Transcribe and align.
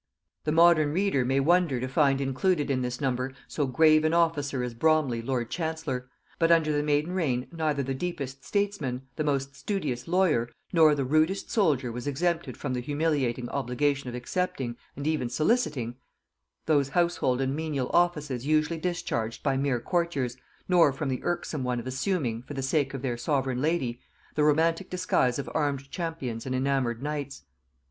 The 0.45 0.51
modern 0.51 0.93
reader 0.93 1.23
may 1.23 1.39
wonder 1.39 1.79
to 1.79 1.87
find 1.87 2.19
included 2.19 2.71
in 2.71 2.81
this 2.81 2.99
number 2.99 3.33
so 3.47 3.67
grave 3.67 4.03
an 4.03 4.15
officer 4.15 4.63
as 4.63 4.73
Bromley 4.73 5.21
lord 5.21 5.51
chancellor; 5.51 6.09
but 6.39 6.51
under 6.51 6.71
the 6.71 6.81
maiden 6.81 7.13
reign 7.13 7.47
neither 7.51 7.83
the 7.83 7.93
deepest 7.93 8.43
statesman, 8.43 9.03
the 9.15 9.23
most 9.23 9.55
studious 9.55 10.07
lawyer, 10.07 10.49
nor 10.73 10.95
the 10.95 11.05
rudest 11.05 11.51
soldier 11.51 11.91
was 11.91 12.07
exempted 12.07 12.57
from 12.57 12.73
the 12.73 12.79
humiliating 12.79 13.47
obligation 13.49 14.09
of 14.09 14.15
accepting, 14.15 14.75
and 14.95 15.05
even 15.05 15.29
soliciting, 15.29 15.97
those 16.65 16.89
household 16.89 17.39
and 17.39 17.55
menial 17.55 17.91
offices 17.93 18.43
usually 18.43 18.79
discharged 18.79 19.43
by 19.43 19.55
mere 19.55 19.79
courtiers, 19.79 20.35
nor 20.67 20.91
from 20.91 21.09
the 21.09 21.23
irksome 21.23 21.63
one 21.63 21.79
of 21.79 21.85
assuming, 21.85 22.41
for 22.41 22.55
the 22.55 22.63
sake 22.63 22.95
of 22.95 23.03
their 23.03 23.17
sovereign 23.17 23.61
lady, 23.61 23.99
the 24.33 24.43
romantic 24.43 24.89
disguise 24.89 25.37
of 25.37 25.47
armed 25.53 25.91
champions 25.91 26.47
and 26.47 26.55
enamoured 26.55 27.03
knights. 27.03 27.43